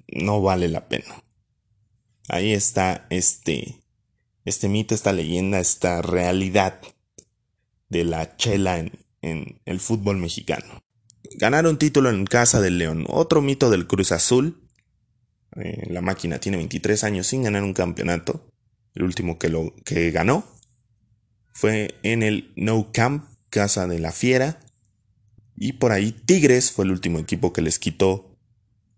no 0.07 0.43
vale 0.43 0.69
la 0.69 0.89
pena. 0.89 1.25
Ahí 2.29 2.53
está 2.53 3.07
este 3.11 3.81
este 4.45 4.69
mito, 4.69 4.95
esta 4.95 5.13
leyenda, 5.13 5.61
esta 5.61 6.03
realidad 6.03 6.81
de 7.89 8.05
la 8.05 8.37
chela 8.37 8.79
en, 8.79 8.93
en 9.23 9.61
el 9.65 9.81
fútbol 9.81 10.19
mexicano. 10.19 10.83
Ganar 11.37 11.67
un 11.67 11.79
título 11.79 12.11
en 12.11 12.27
casa 12.27 12.61
del 12.61 12.79
León. 12.79 13.07
Otro 13.09 13.41
mito 13.41 13.71
del 13.71 13.87
Cruz 13.87 14.13
Azul. 14.13 14.69
Eh, 15.57 15.87
la 15.91 16.01
máquina 16.01 16.39
tiene 16.39 16.59
23 16.59 17.05
años 17.05 17.29
sin 17.29 17.45
ganar 17.45 17.63
un 17.63 17.73
campeonato. 17.73 18.49
El 18.95 19.05
último 19.05 19.39
que, 19.39 19.49
lo, 19.49 19.75
que 19.85 20.11
ganó 20.11 20.45
fue 21.53 21.95
en 22.03 22.23
el 22.23 22.53
No 22.57 22.91
Camp, 22.93 23.25
Casa 23.51 23.87
de 23.87 23.99
la 23.99 24.13
Fiera. 24.13 24.61
Y 25.57 25.75
por 25.75 25.93
ahí 25.93 26.13
Tigres 26.13 26.73
fue 26.73 26.85
el 26.85 26.91
último 26.91 27.19
equipo 27.19 27.53
que 27.53 27.63
les 27.63 27.79
quitó 27.79 28.37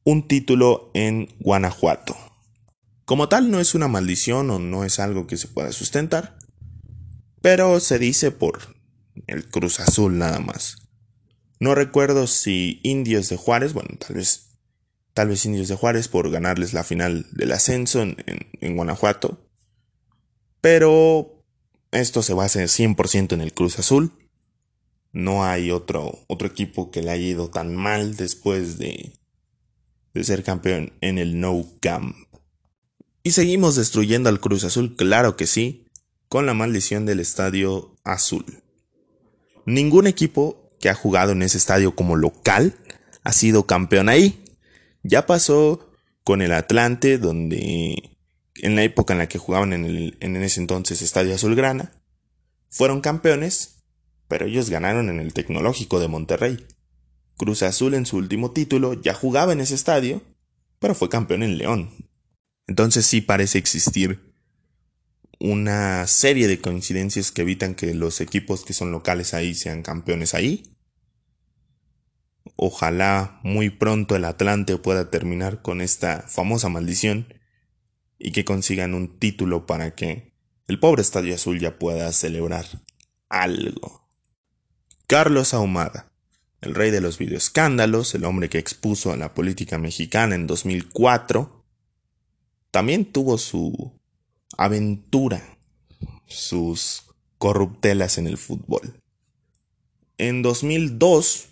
un 0.04 0.28
título 0.28 0.90
en 0.94 1.28
Guanajuato. 1.40 2.16
Como 3.04 3.28
tal 3.28 3.50
no 3.50 3.60
es 3.60 3.74
una 3.74 3.88
maldición 3.88 4.50
o 4.50 4.58
no 4.58 4.84
es 4.84 4.98
algo 4.98 5.26
que 5.26 5.36
se 5.36 5.48
pueda 5.48 5.72
sustentar, 5.72 6.38
pero 7.42 7.80
se 7.80 7.98
dice 7.98 8.30
por 8.30 8.74
el 9.26 9.48
Cruz 9.48 9.80
Azul 9.80 10.16
nada 10.16 10.40
más. 10.40 10.78
No 11.60 11.74
recuerdo 11.74 12.26
si 12.26 12.80
Indios 12.82 13.28
de 13.28 13.36
Juárez, 13.36 13.72
bueno, 13.72 13.90
tal 13.98 14.16
vez, 14.16 14.58
tal 15.12 15.28
vez 15.28 15.44
Indios 15.44 15.68
de 15.68 15.76
Juárez 15.76 16.08
por 16.08 16.30
ganarles 16.30 16.72
la 16.72 16.84
final 16.84 17.26
del 17.32 17.52
ascenso 17.52 18.02
en, 18.02 18.16
en, 18.60 18.76
Guanajuato. 18.76 19.48
Pero 20.60 21.33
esto 21.94 22.22
se 22.22 22.34
basa 22.34 22.60
100% 22.60 23.32
en 23.32 23.40
el 23.40 23.52
Cruz 23.52 23.78
Azul. 23.78 24.12
No 25.12 25.44
hay 25.44 25.70
otro, 25.70 26.18
otro 26.26 26.48
equipo 26.48 26.90
que 26.90 27.02
le 27.02 27.12
haya 27.12 27.24
ido 27.24 27.48
tan 27.48 27.74
mal 27.74 28.16
después 28.16 28.78
de, 28.78 29.12
de 30.12 30.24
ser 30.24 30.42
campeón 30.42 30.92
en 31.00 31.18
el 31.18 31.40
No 31.40 31.64
Camp. 31.80 32.16
Y 33.22 33.30
seguimos 33.30 33.76
destruyendo 33.76 34.28
al 34.28 34.40
Cruz 34.40 34.64
Azul, 34.64 34.96
claro 34.96 35.36
que 35.36 35.46
sí, 35.46 35.86
con 36.28 36.46
la 36.46 36.54
maldición 36.54 37.06
del 37.06 37.20
Estadio 37.20 37.96
Azul. 38.04 38.44
Ningún 39.66 40.06
equipo 40.06 40.72
que 40.80 40.90
ha 40.90 40.94
jugado 40.94 41.32
en 41.32 41.42
ese 41.42 41.56
estadio 41.56 41.94
como 41.94 42.16
local 42.16 42.76
ha 43.22 43.32
sido 43.32 43.66
campeón 43.66 44.08
ahí. 44.08 44.44
Ya 45.02 45.26
pasó 45.26 45.92
con 46.24 46.42
el 46.42 46.52
Atlante, 46.52 47.18
donde 47.18 48.13
en 48.64 48.76
la 48.76 48.82
época 48.82 49.12
en 49.12 49.18
la 49.18 49.28
que 49.28 49.38
jugaban 49.38 49.74
en, 49.74 50.36
ese 50.36 50.58
entonces 50.58 51.02
Estadio 51.02 51.34
Azulgrana, 51.34 51.92
fueron 52.70 53.02
campeones, 53.02 53.84
pero 54.26 54.46
ellos 54.46 54.70
ganaron 54.70 55.10
en 55.10 55.20
el 55.20 55.34
Tecnológico 55.34 56.00
de 56.00 56.08
Monterrey. 56.08 56.66
Cruz 57.36 57.62
Azul 57.62 57.92
en 57.92 58.06
su 58.06 58.16
último 58.16 58.52
título 58.52 58.94
ya 58.94 59.12
jugaba 59.12 59.52
en 59.52 59.60
ese 59.60 59.74
estadio, 59.74 60.22
pero 60.78 60.94
fue 60.94 61.10
campeón 61.10 61.42
en 61.42 61.58
León. 61.58 61.90
Entonces 62.66 63.04
sí 63.04 63.20
parece 63.20 63.58
existir 63.58 64.32
una 65.38 66.06
serie 66.06 66.48
de 66.48 66.58
coincidencias 66.58 67.32
que 67.32 67.42
evitan 67.42 67.74
que 67.74 67.92
los 67.92 68.22
equipos 68.22 68.64
que 68.64 68.72
son 68.72 68.92
locales 68.92 69.34
ahí 69.34 69.54
sean 69.54 69.82
campeones 69.82 70.32
ahí. 70.32 70.74
Ojalá 72.56 73.40
muy 73.42 73.68
pronto 73.68 74.16
el 74.16 74.24
Atlante 74.24 74.78
pueda 74.78 75.10
terminar 75.10 75.60
con 75.60 75.82
esta 75.82 76.24
famosa 76.28 76.70
maldición 76.70 77.26
y 78.18 78.32
que 78.32 78.44
consigan 78.44 78.94
un 78.94 79.18
título 79.18 79.66
para 79.66 79.94
que 79.94 80.32
el 80.66 80.78
pobre 80.78 81.02
Estadio 81.02 81.34
Azul 81.34 81.60
ya 81.60 81.78
pueda 81.78 82.12
celebrar 82.12 82.66
algo. 83.28 84.08
Carlos 85.06 85.54
Ahumada, 85.54 86.12
el 86.60 86.74
rey 86.74 86.90
de 86.90 87.00
los 87.00 87.18
videoescándalos, 87.18 88.14
el 88.14 88.24
hombre 88.24 88.48
que 88.48 88.58
expuso 88.58 89.12
a 89.12 89.16
la 89.16 89.34
política 89.34 89.78
mexicana 89.78 90.34
en 90.34 90.46
2004, 90.46 91.64
también 92.70 93.04
tuvo 93.04 93.38
su 93.38 94.00
aventura, 94.56 95.58
sus 96.26 97.04
corruptelas 97.38 98.18
en 98.18 98.26
el 98.26 98.38
fútbol. 98.38 99.00
En 100.16 100.42
2002 100.42 101.48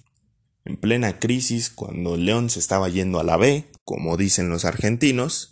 en 0.64 0.76
plena 0.76 1.18
crisis, 1.18 1.70
cuando 1.70 2.16
León 2.16 2.48
se 2.48 2.60
estaba 2.60 2.88
yendo 2.88 3.18
a 3.18 3.24
la 3.24 3.36
B, 3.36 3.64
como 3.84 4.16
dicen 4.16 4.48
los 4.48 4.64
argentinos, 4.64 5.51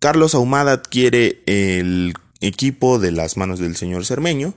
Carlos 0.00 0.34
Ahumada 0.34 0.72
adquiere 0.72 1.42
el 1.44 2.14
equipo 2.40 2.98
de 2.98 3.12
las 3.12 3.36
manos 3.36 3.60
del 3.60 3.76
señor 3.76 4.06
Cermeño 4.06 4.54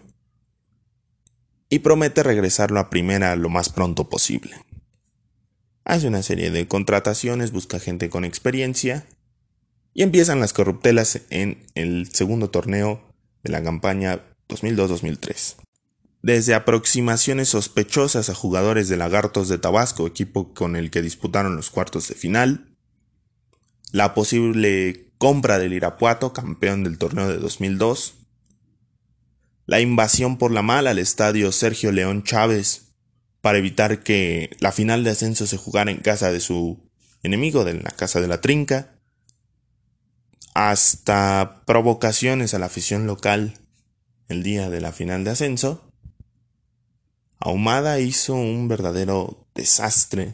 y 1.69 1.79
promete 1.79 2.23
regresarlo 2.23 2.79
a 2.79 2.89
primera 2.89 3.35
lo 3.35 3.49
más 3.49 3.67
pronto 3.67 4.09
posible. 4.09 4.55
Hace 5.83 6.07
una 6.07 6.23
serie 6.23 6.49
de 6.49 6.67
contrataciones, 6.69 7.51
busca 7.51 7.81
gente 7.81 8.09
con 8.09 8.23
experiencia 8.23 9.05
y 9.93 10.03
empiezan 10.03 10.39
las 10.39 10.53
corruptelas 10.53 11.19
en 11.29 11.65
el 11.75 12.09
segundo 12.13 12.49
torneo 12.49 13.03
de 13.43 13.51
la 13.51 13.61
campaña 13.61 14.21
2002-2003 14.47 15.57
desde 16.21 16.55
aproximaciones 16.55 17.49
sospechosas 17.49 18.29
a 18.29 18.33
jugadores 18.33 18.87
de 18.87 18.95
Lagartos 18.95 19.49
de 19.49 19.57
Tabasco, 19.57 20.07
equipo 20.07 20.53
con 20.53 20.77
el 20.77 20.89
que 20.89 21.01
disputaron 21.01 21.57
los 21.57 21.69
cuartos 21.69 22.07
de 22.07 22.15
final, 22.15 22.77
la 23.91 24.13
posible 24.13 25.02
compra 25.17 25.59
del 25.59 25.73
Irapuato, 25.73 26.33
campeón 26.33 26.83
del 26.83 26.97
torneo 26.97 27.27
de 27.27 27.37
2002, 27.37 28.15
la 29.65 29.79
invasión 29.79 30.37
por 30.37 30.51
la 30.51 30.61
mala 30.61 30.91
al 30.91 30.99
estadio 30.99 31.51
Sergio 31.51 31.91
León 31.91 32.23
Chávez 32.23 32.93
para 33.41 33.57
evitar 33.57 34.03
que 34.03 34.55
la 34.59 34.71
final 34.71 35.03
de 35.03 35.11
ascenso 35.11 35.47
se 35.47 35.57
jugara 35.57 35.91
en 35.91 35.99
casa 35.99 36.31
de 36.31 36.39
su 36.39 36.89
enemigo, 37.23 37.63
de 37.63 37.75
la 37.75 37.91
casa 37.91 38.21
de 38.21 38.27
la 38.27 38.41
Trinca, 38.41 38.99
hasta 40.53 41.63
provocaciones 41.65 42.53
a 42.53 42.59
la 42.59 42.67
afición 42.67 43.07
local 43.07 43.59
el 44.27 44.43
día 44.43 44.69
de 44.69 44.81
la 44.81 44.91
final 44.91 45.23
de 45.23 45.31
ascenso, 45.31 45.89
Ahumada 47.45 47.99
hizo 47.99 48.35
un 48.35 48.69
verdadero 48.69 49.49
desastre 49.53 50.33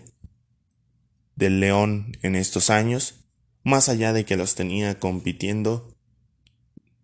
del 1.36 1.60
León 1.60 2.16
en 2.22 2.36
estos 2.36 2.70
años, 2.70 3.19
más 3.64 3.90
allá 3.90 4.14
de 4.14 4.26
que 4.26 4.38
los 4.38 4.56
tenía 4.56 5.00
compitiendo 5.00 5.96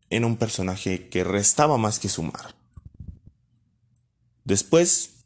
en 0.09 0.25
un 0.25 0.37
personaje 0.37 1.09
que 1.09 1.23
restaba 1.23 1.77
más 1.77 1.99
que 1.99 2.09
sumar. 2.09 2.55
Después 4.43 5.25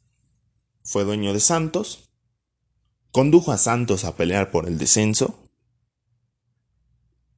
fue 0.83 1.03
dueño 1.03 1.33
de 1.33 1.39
Santos, 1.39 2.09
condujo 3.11 3.51
a 3.51 3.57
Santos 3.57 4.05
a 4.05 4.15
pelear 4.15 4.51
por 4.51 4.67
el 4.67 4.77
descenso 4.77 5.43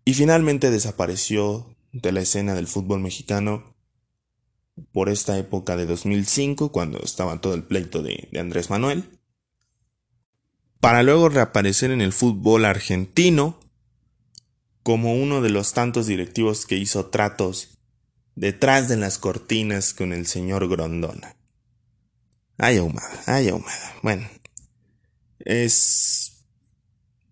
y 0.05 0.13
finalmente 0.13 0.71
desapareció 0.71 1.75
de 1.91 2.11
la 2.11 2.21
escena 2.21 2.53
del 2.53 2.67
fútbol 2.67 3.01
mexicano 3.01 3.75
por 4.93 5.09
esta 5.09 5.37
época 5.37 5.75
de 5.75 5.85
2005, 5.85 6.71
cuando 6.71 6.99
estaba 6.99 7.41
todo 7.41 7.53
el 7.53 7.63
pleito 7.63 8.01
de, 8.01 8.29
de 8.31 8.39
Andrés 8.39 8.69
Manuel, 8.69 9.19
para 10.79 11.03
luego 11.03 11.29
reaparecer 11.29 11.91
en 11.91 12.01
el 12.01 12.13
fútbol 12.13 12.65
argentino 12.65 13.60
como 14.83 15.13
uno 15.13 15.41
de 15.41 15.49
los 15.49 15.73
tantos 15.73 16.07
directivos 16.07 16.65
que 16.65 16.77
hizo 16.77 17.07
tratos 17.07 17.77
detrás 18.35 18.87
de 18.89 18.97
las 18.97 19.17
cortinas 19.17 19.93
con 19.93 20.13
el 20.13 20.25
señor 20.25 20.67
Grondona. 20.67 21.35
Ay, 22.57 22.77
ahumada, 22.77 23.23
ay, 23.25 23.49
ahumada. 23.49 23.95
Bueno, 24.01 24.29
es 25.39 26.45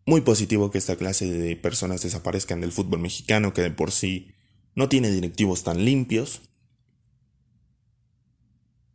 muy 0.06 0.22
positivo 0.22 0.72
que 0.72 0.80
esta 0.80 0.96
clase 0.96 1.32
de 1.32 1.56
personas 1.56 2.02
desaparezcan 2.02 2.62
del 2.62 2.72
fútbol 2.72 3.00
mexicano, 3.00 3.54
que 3.54 3.62
de 3.62 3.72
por 3.72 3.92
sí 3.92 4.34
no 4.76 4.90
tiene 4.90 5.12
directivos 5.12 5.64
tan 5.64 5.86
limpios, 5.86 6.42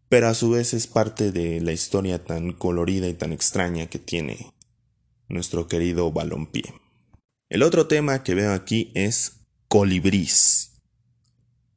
pero 0.09 0.29
a 0.29 0.35
su 0.35 0.51
vez 0.51 0.75
es 0.75 0.87
parte 0.87 1.33
de 1.33 1.61
la 1.61 1.73
historia 1.73 2.25
tan 2.25 2.53
colorida 2.53 3.09
y 3.09 3.15
tan 3.15 3.33
extraña 3.33 3.87
que 3.87 3.99
tiene 3.99 4.53
nuestro 5.29 5.67
querido 5.67 6.13
balompié. 6.13 6.84
El 7.55 7.63
otro 7.63 7.87
tema 7.87 8.25
que 8.25 8.35
veo 8.35 8.53
aquí 8.53 8.91
es 8.97 9.47
colibrís. 9.69 10.73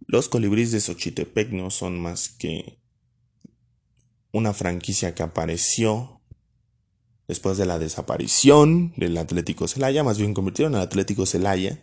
Los 0.08 0.28
colibrís 0.28 0.72
de 0.72 0.82
Xochitepec 0.82 1.52
no 1.52 1.70
son 1.70 2.00
más 2.00 2.30
que 2.30 2.80
una 4.32 4.54
franquicia 4.54 5.14
que 5.14 5.22
apareció 5.22 6.20
después 7.28 7.60
de 7.60 7.68
la 7.68 7.78
desaparición 7.78 8.92
del 8.98 9.20
Atlético 9.20 9.68
Celaya, 9.68 10.04
más 10.04 10.18
bien 10.18 10.34
convirtieron 10.34 10.74
al 10.74 10.82
Atlético 10.82 11.28
Celaya 11.28 11.80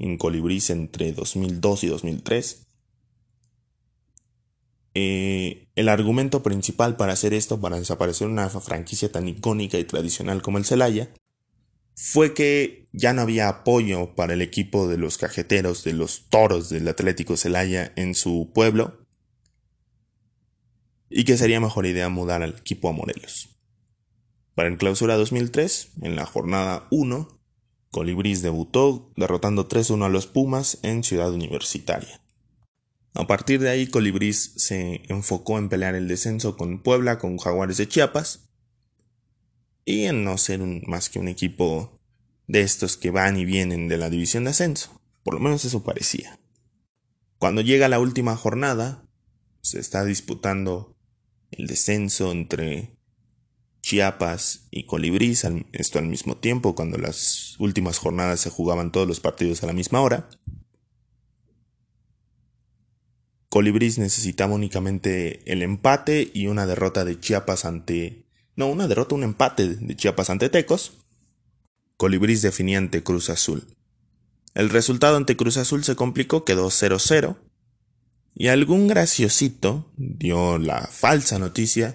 en 0.00 0.18
colibrís 0.18 0.68
entre 0.70 1.12
2002 1.12 1.84
y 1.84 1.86
2003. 1.86 2.66
Eh, 4.94 5.68
el 5.76 5.88
argumento 5.88 6.42
principal 6.42 6.96
para 6.96 7.12
hacer 7.12 7.32
esto, 7.32 7.60
para 7.60 7.78
desaparecer 7.78 8.26
una 8.26 8.48
franquicia 8.48 9.12
tan 9.12 9.28
icónica 9.28 9.78
y 9.78 9.84
tradicional 9.84 10.42
como 10.42 10.58
el 10.58 10.64
Celaya, 10.64 11.12
fue 12.00 12.32
que 12.32 12.88
ya 12.92 13.12
no 13.12 13.22
había 13.22 13.48
apoyo 13.48 14.14
para 14.14 14.34
el 14.34 14.40
equipo 14.40 14.86
de 14.86 14.96
los 14.96 15.18
cajeteros, 15.18 15.82
de 15.82 15.94
los 15.94 16.28
toros 16.28 16.68
del 16.68 16.86
Atlético 16.86 17.36
Celaya 17.36 17.92
en 17.96 18.14
su 18.14 18.52
pueblo, 18.54 19.04
y 21.10 21.24
que 21.24 21.36
sería 21.36 21.60
mejor 21.60 21.86
idea 21.86 22.08
mudar 22.08 22.44
al 22.44 22.50
equipo 22.50 22.88
a 22.88 22.92
Morelos. 22.92 23.58
Para 24.54 24.68
el 24.68 24.78
clausura 24.78 25.16
2003, 25.16 25.94
en 26.02 26.14
la 26.14 26.24
jornada 26.24 26.86
1, 26.92 27.40
Colibrís 27.90 28.42
debutó 28.42 29.12
derrotando 29.16 29.68
3-1 29.68 30.06
a 30.06 30.08
los 30.08 30.28
Pumas 30.28 30.78
en 30.82 31.02
Ciudad 31.02 31.32
Universitaria. 31.32 32.20
A 33.14 33.26
partir 33.26 33.58
de 33.58 33.70
ahí, 33.70 33.88
Colibrís 33.88 34.52
se 34.56 35.02
enfocó 35.08 35.58
en 35.58 35.68
pelear 35.68 35.96
el 35.96 36.06
descenso 36.06 36.56
con 36.56 36.80
Puebla, 36.80 37.18
con 37.18 37.38
Jaguares 37.38 37.76
de 37.76 37.88
Chiapas, 37.88 38.47
y 39.88 40.04
en 40.04 40.22
no 40.22 40.36
ser 40.36 40.60
más 40.86 41.08
que 41.08 41.18
un 41.18 41.28
equipo 41.28 41.98
de 42.46 42.60
estos 42.60 42.98
que 42.98 43.10
van 43.10 43.38
y 43.38 43.46
vienen 43.46 43.88
de 43.88 43.96
la 43.96 44.10
división 44.10 44.44
de 44.44 44.50
ascenso. 44.50 45.00
Por 45.22 45.32
lo 45.32 45.40
menos 45.40 45.64
eso 45.64 45.82
parecía. 45.82 46.38
Cuando 47.38 47.62
llega 47.62 47.88
la 47.88 47.98
última 47.98 48.36
jornada, 48.36 49.08
se 49.62 49.80
está 49.80 50.04
disputando 50.04 50.94
el 51.50 51.66
descenso 51.66 52.32
entre 52.32 52.98
Chiapas 53.80 54.68
y 54.70 54.84
Colibrís, 54.84 55.46
esto 55.72 55.98
al 55.98 56.06
mismo 56.06 56.36
tiempo, 56.36 56.74
cuando 56.74 56.98
las 56.98 57.56
últimas 57.58 57.96
jornadas 57.96 58.40
se 58.40 58.50
jugaban 58.50 58.92
todos 58.92 59.08
los 59.08 59.20
partidos 59.20 59.62
a 59.62 59.68
la 59.68 59.72
misma 59.72 60.02
hora. 60.02 60.28
Colibrís 63.48 63.96
necesitaba 63.96 64.52
únicamente 64.52 65.50
el 65.50 65.62
empate 65.62 66.30
y 66.34 66.48
una 66.48 66.66
derrota 66.66 67.06
de 67.06 67.18
Chiapas 67.18 67.64
ante... 67.64 68.27
No, 68.58 68.66
una 68.66 68.88
derrota, 68.88 69.14
un 69.14 69.22
empate 69.22 69.68
de 69.76 69.96
Chiapas 69.96 70.30
ante 70.30 70.48
Tecos. 70.48 70.94
Colibrís 71.96 72.42
definía 72.42 72.78
ante 72.78 73.04
Cruz 73.04 73.30
Azul. 73.30 73.68
El 74.54 74.70
resultado 74.70 75.16
ante 75.16 75.36
Cruz 75.36 75.56
Azul 75.58 75.84
se 75.84 75.94
complicó, 75.94 76.44
quedó 76.44 76.66
0-0. 76.66 77.36
Y 78.34 78.48
algún 78.48 78.88
graciosito 78.88 79.88
dio 79.96 80.58
la 80.58 80.88
falsa 80.88 81.38
noticia 81.38 81.94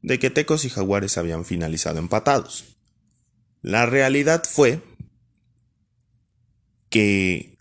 de 0.00 0.20
que 0.20 0.30
Tecos 0.30 0.64
y 0.64 0.70
Jaguares 0.70 1.18
habían 1.18 1.44
finalizado 1.44 1.98
empatados. 1.98 2.76
La 3.60 3.84
realidad 3.84 4.44
fue 4.48 4.80
que 6.88 7.58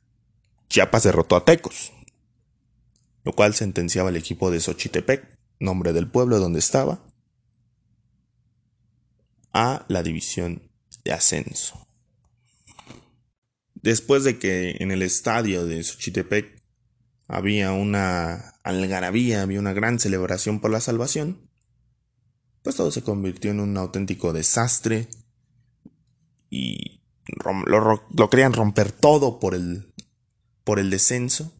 Chiapas 0.69 1.01
derrotó 1.01 1.35
a 1.35 1.45
Tecos 1.45 1.91
lo 3.23 3.33
cual 3.33 3.53
sentenciaba 3.53 4.09
al 4.09 4.17
equipo 4.17 4.51
de 4.51 4.59
Xochitepec, 4.59 5.37
nombre 5.59 5.93
del 5.93 6.07
pueblo 6.07 6.39
donde 6.39 6.59
estaba, 6.59 6.99
a 9.53 9.85
la 9.87 10.03
división 10.03 10.69
de 11.03 11.13
ascenso. 11.13 11.87
Después 13.75 14.23
de 14.23 14.39
que 14.39 14.77
en 14.79 14.91
el 14.91 15.01
estadio 15.01 15.65
de 15.65 15.83
Xochitepec 15.83 16.61
había 17.27 17.71
una 17.71 18.53
algarabía, 18.63 19.41
había 19.41 19.59
una 19.59 19.73
gran 19.73 19.99
celebración 19.99 20.59
por 20.59 20.71
la 20.71 20.81
salvación, 20.81 21.49
pues 22.61 22.77
todo 22.77 22.91
se 22.91 23.03
convirtió 23.03 23.51
en 23.51 23.59
un 23.59 23.77
auténtico 23.77 24.31
desastre 24.31 25.07
y 26.49 27.01
lo, 27.43 28.03
lo 28.09 28.29
querían 28.29 28.53
romper 28.53 28.91
todo 28.91 29.39
por 29.39 29.53
el, 29.53 29.93
por 30.63 30.79
el 30.79 30.89
descenso. 30.89 31.53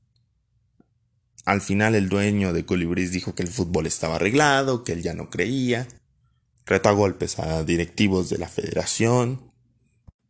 Al 1.46 1.60
final 1.60 1.94
el 1.96 2.08
dueño 2.08 2.54
de 2.54 2.66
Colibrís 2.66 3.12
dijo 3.12 3.36
que 3.36 3.44
el 3.44 3.50
fútbol 3.50 3.86
estaba 3.86 4.16
arreglado, 4.16 4.84
que 4.84 4.94
él 4.94 5.04
ya 5.04 5.14
no 5.14 5.30
creía. 5.30 5.88
Retó 6.66 6.90
a 6.90 6.94
golpes 6.94 7.40
a 7.40 7.64
directivos 7.64 8.30
de 8.30 8.38
la 8.38 8.48
federación. 8.48 9.52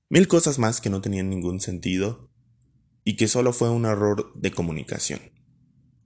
Mil 0.10 0.28
cosas 0.28 0.60
más 0.60 0.82
que 0.82 0.90
no 0.90 1.02
tenían 1.02 1.30
ningún 1.30 1.60
sentido 1.60 2.30
y 3.04 3.16
que 3.16 3.28
solo 3.28 3.54
fue 3.54 3.70
un 3.70 3.86
error 3.86 4.32
de 4.36 4.52
comunicación. 4.52 5.20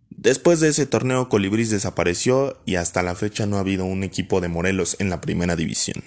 Después 0.10 0.60
de 0.60 0.70
ese 0.70 0.86
torneo 0.86 1.30
Colibrís 1.30 1.70
desapareció 1.70 2.62
y 2.66 2.76
hasta 2.76 3.04
la 3.04 3.16
fecha 3.16 3.46
no 3.46 3.58
ha 3.58 3.62
habido 3.62 3.86
un 3.86 4.04
equipo 4.04 4.42
de 4.42 4.48
Morelos 4.48 4.96
en 5.00 5.10
la 5.10 5.22
primera 5.22 5.56
división. 5.56 6.04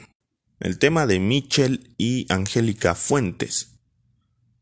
El 0.58 0.78
tema 0.78 1.06
de 1.06 1.20
Michel 1.20 1.94
y 1.96 2.26
Angélica 2.28 2.94
Fuentes 2.94 3.78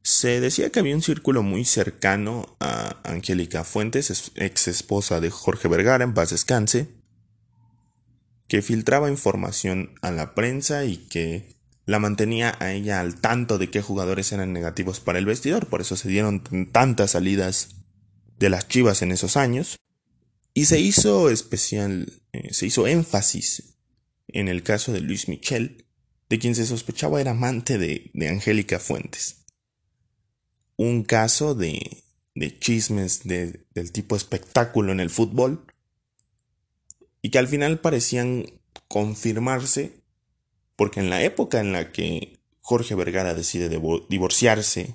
se 0.03 0.41
decía 0.41 0.71
que 0.71 0.81
había 0.81 0.95
un 0.95 1.03
círculo 1.03 1.43
muy 1.43 1.65
cercano 1.65 2.57
a 2.61 2.97
Angélica 3.05 3.65
Fuentes, 3.65 4.33
ex 4.37 4.69
esposa 4.69 5.21
de 5.21 5.31
Jorge 5.31 5.69
Vergara, 5.69 6.05
en 6.05 6.15
paz 6.15 6.31
descanse, 6.31 6.89
que 8.49 8.63
filtraba 8.63 9.11
información 9.11 9.95
a 10.03 10.11
la 10.11 10.35
prensa 10.35 10.85
y 10.85 10.97
que 10.97 11.57
la 11.87 11.99
mantenía 11.99 12.57
a 12.61 12.73
ella 12.73 13.01
al 13.01 13.21
tanto 13.21 13.59
de 13.59 13.71
qué 13.71 13.81
jugadores 13.81 14.33
eran 14.33 14.53
negativos 14.53 15.01
para 15.01 15.19
el 15.19 15.27
vestidor, 15.27 15.67
por 15.67 15.81
eso 15.81 15.97
se 15.97 16.09
dieron 16.09 16.43
tantas 16.73 17.13
salidas 17.13 17.77
de 18.39 18.51
las 18.51 18.69
Chivas 18.69 19.03
en 19.03 19.13
esos 19.13 19.37
años. 19.37 19.77
Y 20.55 20.65
se 20.65 20.81
hizo 20.81 21.31
especial, 21.31 22.13
eh, 22.33 22.53
se 22.53 22.67
hizo 22.67 22.87
énfasis 22.87 23.77
en 24.27 24.49
el 24.49 24.63
caso 24.63 24.93
de 24.93 25.01
Luis 25.01 25.29
Michel, 25.29 25.87
de 26.29 26.39
quien 26.39 26.55
se 26.55 26.67
sospechaba 26.67 27.21
era 27.21 27.31
amante 27.31 27.79
de, 27.79 28.11
de 28.13 28.29
Angélica 28.29 28.79
Fuentes 28.79 29.39
un 30.79 31.03
caso 31.03 31.55
de, 31.55 32.05
de 32.35 32.59
chismes 32.59 33.25
de, 33.25 33.67
del 33.75 33.93
tipo 33.93 34.17
espectáculo 34.17 34.93
en 34.93 35.01
el 35.01 35.11
fútbol 35.11 35.67
y 37.23 37.31
que 37.31 37.39
al 37.39 37.49
final 37.49 37.81
parecían 37.81 38.47
confirmarse 38.89 40.03
porque 40.77 41.01
en 41.01 41.11
la 41.11 41.23
época 41.23 41.61
en 41.61 41.73
la 41.73 41.91
que 41.91 42.39
Jorge 42.61 42.95
Vergara 42.95 43.35
decide 43.35 43.69
divorciarse 44.09 44.95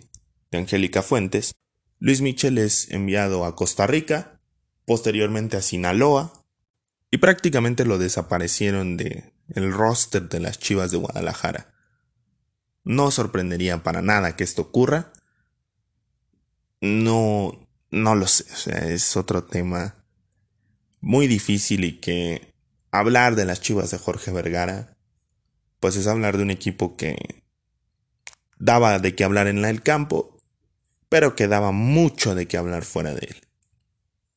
de 0.51 0.57
Angélica 0.57 1.01
Fuentes, 1.01 1.55
Luis 1.99 2.21
Michel 2.21 2.57
es 2.57 2.89
enviado 2.91 3.45
a 3.45 3.55
Costa 3.55 3.87
Rica, 3.87 4.39
posteriormente 4.85 5.57
a 5.57 5.61
Sinaloa, 5.61 6.45
y 7.11 7.17
prácticamente 7.17 7.85
lo 7.85 7.97
desaparecieron 7.97 8.95
de 8.97 9.33
el 9.49 9.73
roster 9.73 10.29
de 10.29 10.39
las 10.39 10.57
Chivas 10.57 10.91
de 10.91 10.97
Guadalajara. 10.97 11.73
No 12.83 13.11
sorprendería 13.11 13.83
para 13.83 14.01
nada 14.01 14.35
que 14.35 14.43
esto 14.43 14.63
ocurra, 14.63 15.13
no, 16.79 17.67
no 17.91 18.15
lo 18.15 18.27
sé, 18.27 18.45
o 18.51 18.55
sea, 18.55 18.79
es 18.89 19.15
otro 19.15 19.43
tema 19.43 20.02
muy 21.03 21.27
difícil 21.27 21.83
y 21.83 21.99
que 21.99 22.53
hablar 22.89 23.35
de 23.35 23.43
las 23.43 23.59
chivas 23.59 23.91
de 23.91 23.97
Jorge 23.97 24.31
Vergara, 24.31 24.95
pues 25.81 25.97
es 25.97 26.07
hablar 26.07 26.37
de 26.37 26.43
un 26.43 26.49
equipo 26.49 26.95
que 26.95 27.43
daba 28.57 28.97
de 28.99 29.13
qué 29.13 29.25
hablar 29.25 29.47
en 29.47 29.65
el 29.65 29.83
campo, 29.83 30.39
pero 31.09 31.35
que 31.35 31.49
daba 31.49 31.73
mucho 31.73 32.35
de 32.35 32.47
qué 32.47 32.55
hablar 32.55 32.85
fuera 32.85 33.13
de 33.13 33.27
él. 33.27 33.35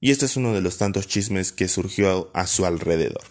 Y 0.01 0.11
este 0.11 0.27
es 0.27 0.37
uno 0.37 0.55
de 0.55 0.61
los 0.61 0.77
tantos 0.77 1.07
chismes 1.07 1.53
que 1.53 1.69
surgió 1.69 2.33
a 2.35 2.49
su 2.49 2.67
alrededor. 2.67 3.25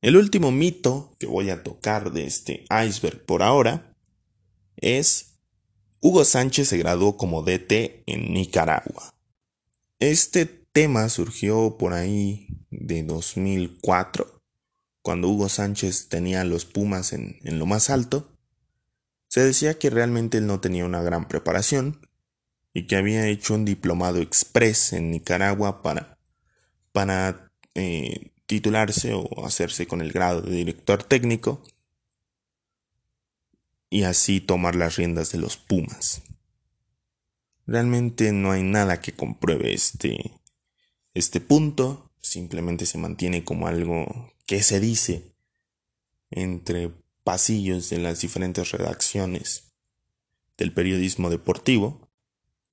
El 0.00 0.16
último 0.16 0.52
mito 0.52 1.16
que 1.18 1.26
voy 1.26 1.50
a 1.50 1.64
tocar 1.64 2.12
de 2.12 2.26
este 2.26 2.64
iceberg 2.70 3.26
por 3.26 3.42
ahora 3.42 3.92
es 4.76 5.34
Hugo 6.00 6.24
Sánchez 6.24 6.68
se 6.68 6.78
graduó 6.78 7.16
como 7.16 7.42
DT 7.42 8.04
en 8.06 8.32
Nicaragua. 8.32 9.14
Este 9.98 10.46
tema 10.76 11.08
surgió 11.08 11.78
por 11.78 11.94
ahí 11.94 12.48
de 12.68 13.02
2004, 13.02 14.42
cuando 15.00 15.26
Hugo 15.26 15.48
Sánchez 15.48 16.10
tenía 16.10 16.44
los 16.44 16.66
Pumas 16.66 17.14
en, 17.14 17.38
lo 17.44 17.64
más 17.64 17.88
alto. 17.88 18.30
Se 19.26 19.42
decía 19.42 19.78
que 19.78 19.88
realmente 19.88 20.36
él 20.36 20.46
no 20.46 20.60
tenía 20.60 20.84
una 20.84 21.00
gran 21.00 21.28
preparación 21.28 22.06
y 22.74 22.86
que 22.86 22.96
había 22.96 23.26
hecho 23.26 23.54
un 23.54 23.64
diplomado 23.64 24.20
express 24.20 24.92
en 24.92 25.10
Nicaragua 25.10 25.80
para, 25.80 26.18
para 26.92 27.50
eh, 27.72 28.32
titularse 28.44 29.14
o 29.14 29.46
hacerse 29.46 29.86
con 29.86 30.02
el 30.02 30.12
grado 30.12 30.42
de 30.42 30.56
director 30.56 31.02
técnico 31.02 31.62
y 33.88 34.02
así 34.02 34.42
tomar 34.42 34.76
las 34.76 34.96
riendas 34.96 35.32
de 35.32 35.38
los 35.38 35.56
Pumas. 35.56 36.20
Realmente 37.66 38.30
no 38.32 38.52
hay 38.52 38.62
nada 38.62 39.00
que 39.00 39.12
compruebe 39.12 39.72
este, 39.72 40.36
este 41.16 41.40
punto, 41.40 42.12
simplemente 42.20 42.84
se 42.84 42.98
mantiene 42.98 43.42
como 43.42 43.68
algo 43.68 44.30
que 44.44 44.62
se 44.62 44.80
dice 44.80 45.32
entre 46.30 46.92
pasillos 47.24 47.88
de 47.88 47.96
las 47.96 48.20
diferentes 48.20 48.70
redacciones 48.70 49.72
del 50.58 50.74
periodismo 50.74 51.30
deportivo 51.30 52.10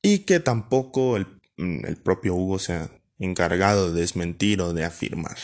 y 0.01 0.19
que 0.19 0.41
tampoco 0.41 1.15
el, 1.15 1.25
el 1.56 1.95
propio 1.95 2.36
Hugo 2.36 2.60
se 2.60 2.73
ha 2.73 2.91
encargado 3.17 3.93
de 3.93 4.01
desmentir 4.01 4.60
o 4.60 4.73
de 4.73 4.84
afirmar. 4.84 5.38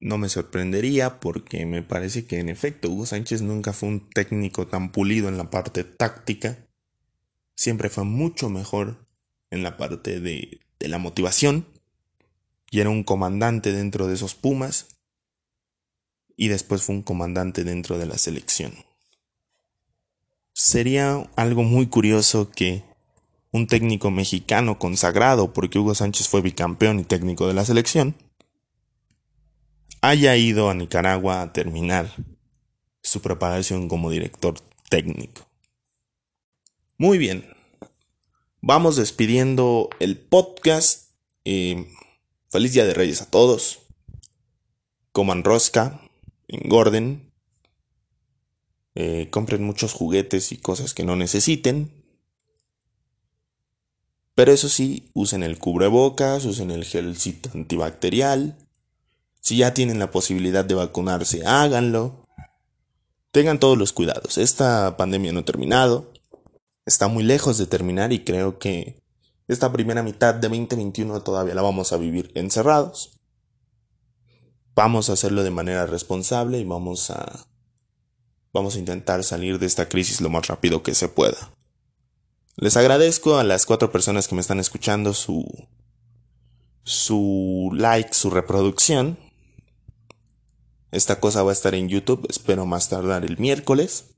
No 0.00 0.18
me 0.18 0.28
sorprendería 0.28 1.20
porque 1.20 1.66
me 1.66 1.84
parece 1.84 2.26
que 2.26 2.40
en 2.40 2.48
efecto 2.48 2.90
Hugo 2.90 3.06
Sánchez 3.06 3.42
nunca 3.42 3.72
fue 3.72 3.90
un 3.90 4.10
técnico 4.10 4.66
tan 4.66 4.90
pulido 4.90 5.28
en 5.28 5.38
la 5.38 5.50
parte 5.50 5.84
táctica. 5.84 6.66
Siempre 7.54 7.90
fue 7.90 8.02
mucho 8.02 8.50
mejor 8.50 9.04
en 9.54 9.62
la 9.62 9.76
parte 9.76 10.20
de, 10.20 10.60
la 10.80 10.98
motivación. 10.98 11.66
Y 12.70 12.80
era 12.80 12.90
un 12.90 13.04
comandante 13.04 13.72
dentro 13.72 14.06
de 14.06 14.14
esos 14.14 14.34
Pumas. 14.34 14.88
Y 16.36 16.48
después 16.48 16.82
fue 16.82 16.96
un 16.96 17.02
comandante 17.02 17.64
dentro 17.64 17.98
de 17.98 18.06
la 18.06 18.18
selección. 18.18 18.74
Sería 20.52 21.28
algo 21.36 21.62
muy 21.62 21.86
curioso 21.86 22.50
que 22.50 22.84
un 23.52 23.68
técnico 23.68 24.10
mexicano 24.10 24.78
consagrado, 24.78 25.52
porque 25.52 25.78
Hugo 25.78 25.94
Sánchez 25.94 26.28
fue 26.28 26.42
bicampeón 26.42 26.98
y 26.98 27.04
técnico 27.04 27.46
de 27.46 27.54
la 27.54 27.64
selección, 27.64 28.16
haya 30.00 30.36
ido 30.36 30.68
a 30.70 30.74
Nicaragua 30.74 31.40
a 31.40 31.52
terminar 31.52 32.10
su 33.00 33.22
preparación 33.22 33.88
como 33.88 34.10
director 34.10 34.58
técnico. 34.88 35.46
Muy 36.98 37.16
bien, 37.16 37.53
vamos 38.66 38.96
despidiendo 38.96 39.90
el 40.00 40.18
podcast. 40.18 41.10
Eh, 41.44 41.86
feliz 42.48 42.72
Día 42.72 42.86
de 42.86 42.94
Reyes 42.94 43.20
a 43.20 43.30
todos. 43.30 43.80
Coman 45.12 45.44
rosca, 45.44 46.00
engorden, 46.48 47.30
eh, 48.94 49.28
compren 49.30 49.62
muchos 49.62 49.92
juguetes 49.92 50.50
y 50.50 50.56
cosas 50.56 50.94
que 50.94 51.04
no 51.04 51.14
necesiten. 51.14 52.04
Pero 54.34 54.50
eso 54.50 54.68
sí, 54.68 55.10
usen 55.12 55.42
el 55.42 55.58
cubrebocas, 55.58 56.44
usen 56.44 56.70
el 56.70 56.84
gelcito 56.84 57.50
antibacterial 57.54 58.56
si 59.44 59.58
ya 59.58 59.74
tienen 59.74 59.98
la 59.98 60.10
posibilidad 60.10 60.64
de 60.64 60.74
vacunarse, 60.74 61.44
háganlo. 61.44 62.24
Tengan 63.30 63.60
todos 63.60 63.76
los 63.76 63.92
cuidados. 63.92 64.38
Esta 64.38 64.96
pandemia 64.96 65.32
no 65.32 65.40
ha 65.40 65.44
terminado. 65.44 66.13
Está 66.86 67.08
muy 67.08 67.24
lejos 67.24 67.56
de 67.56 67.66
terminar 67.66 68.12
y 68.12 68.24
creo 68.24 68.58
que 68.58 69.02
esta 69.48 69.72
primera 69.72 70.02
mitad 70.02 70.34
de 70.34 70.48
2021 70.48 71.22
todavía 71.22 71.54
la 71.54 71.62
vamos 71.62 71.92
a 71.92 71.96
vivir 71.96 72.30
encerrados. 72.34 73.20
Vamos 74.74 75.08
a 75.08 75.14
hacerlo 75.14 75.42
de 75.42 75.50
manera 75.50 75.86
responsable 75.86 76.58
y 76.58 76.64
vamos 76.64 77.10
a 77.10 77.46
vamos 78.52 78.76
a 78.76 78.78
intentar 78.78 79.24
salir 79.24 79.58
de 79.58 79.66
esta 79.66 79.88
crisis 79.88 80.20
lo 80.20 80.30
más 80.30 80.46
rápido 80.46 80.82
que 80.82 80.94
se 80.94 81.08
pueda. 81.08 81.52
Les 82.56 82.76
agradezco 82.76 83.36
a 83.36 83.44
las 83.44 83.66
cuatro 83.66 83.90
personas 83.90 84.28
que 84.28 84.34
me 84.34 84.40
están 84.40 84.60
escuchando 84.60 85.12
su 85.12 85.46
su 86.84 87.70
like, 87.74 88.12
su 88.12 88.30
reproducción. 88.30 89.18
Esta 90.90 91.18
cosa 91.18 91.42
va 91.42 91.50
a 91.50 91.54
estar 91.54 91.74
en 91.74 91.88
YouTube, 91.88 92.26
espero 92.28 92.66
más 92.66 92.88
tardar 92.88 93.24
el 93.24 93.38
miércoles. 93.38 94.13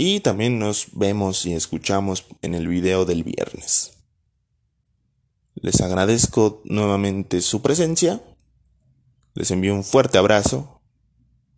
Y 0.00 0.20
también 0.20 0.60
nos 0.60 0.86
vemos 0.92 1.44
y 1.44 1.54
escuchamos 1.54 2.24
en 2.42 2.54
el 2.54 2.68
video 2.68 3.04
del 3.04 3.24
viernes. 3.24 3.94
Les 5.56 5.80
agradezco 5.80 6.62
nuevamente 6.64 7.40
su 7.40 7.62
presencia. 7.62 8.22
Les 9.34 9.50
envío 9.50 9.74
un 9.74 9.82
fuerte 9.82 10.16
abrazo. 10.16 10.80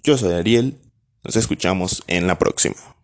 Yo 0.03 0.17
soy 0.17 0.33
Ariel. 0.33 0.81
Nos 1.23 1.37
escuchamos 1.37 2.03
en 2.07 2.27
la 2.27 2.39
próxima. 2.39 2.97